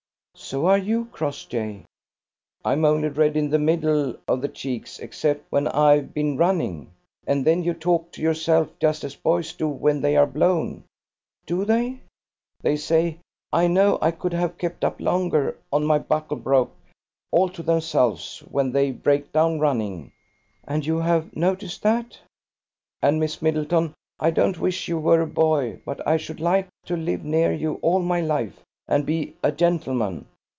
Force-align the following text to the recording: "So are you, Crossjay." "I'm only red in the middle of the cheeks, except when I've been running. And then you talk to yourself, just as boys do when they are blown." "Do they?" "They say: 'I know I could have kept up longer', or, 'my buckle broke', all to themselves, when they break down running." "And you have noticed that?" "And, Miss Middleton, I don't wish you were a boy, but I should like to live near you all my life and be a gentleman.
"So 0.33 0.65
are 0.65 0.77
you, 0.77 1.05
Crossjay." 1.13 1.83
"I'm 2.65 2.83
only 2.83 3.09
red 3.09 3.37
in 3.37 3.51
the 3.51 3.59
middle 3.59 4.15
of 4.27 4.41
the 4.41 4.47
cheeks, 4.49 4.97
except 4.99 5.45
when 5.51 5.67
I've 5.67 6.13
been 6.15 6.35
running. 6.35 6.91
And 7.27 7.45
then 7.45 7.63
you 7.63 7.73
talk 7.75 8.11
to 8.13 8.21
yourself, 8.23 8.67
just 8.79 9.03
as 9.03 9.15
boys 9.15 9.53
do 9.53 9.69
when 9.69 10.01
they 10.01 10.17
are 10.17 10.25
blown." 10.25 10.83
"Do 11.45 11.63
they?" 11.63 11.99
"They 12.61 12.75
say: 12.75 13.19
'I 13.53 13.67
know 13.67 13.97
I 14.01 14.11
could 14.11 14.33
have 14.33 14.57
kept 14.57 14.83
up 14.83 14.99
longer', 14.99 15.57
or, 15.69 15.79
'my 15.79 15.99
buckle 15.99 16.37
broke', 16.37 16.75
all 17.31 17.47
to 17.49 17.61
themselves, 17.63 18.39
when 18.39 18.71
they 18.71 18.91
break 18.91 19.31
down 19.31 19.59
running." 19.59 20.11
"And 20.67 20.83
you 20.85 20.97
have 20.99 21.33
noticed 21.35 21.83
that?" 21.83 22.17
"And, 23.01 23.19
Miss 23.19 23.41
Middleton, 23.43 23.93
I 24.19 24.31
don't 24.31 24.59
wish 24.59 24.87
you 24.87 24.97
were 24.97 25.21
a 25.21 25.27
boy, 25.27 25.81
but 25.85 26.05
I 26.07 26.17
should 26.17 26.39
like 26.41 26.67
to 26.87 26.97
live 26.97 27.23
near 27.23 27.53
you 27.53 27.75
all 27.83 27.99
my 27.99 28.19
life 28.21 28.59
and 28.87 29.05
be 29.05 29.33
a 29.43 29.51
gentleman. 29.53 30.25